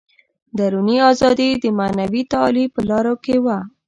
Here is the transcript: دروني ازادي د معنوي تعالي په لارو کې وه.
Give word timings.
دروني 0.57 0.97
ازادي 1.11 1.49
د 1.63 1.65
معنوي 1.79 2.21
تعالي 2.31 2.65
په 2.73 2.79
لارو 2.89 3.13
کې 3.23 3.35
وه. 3.45 3.57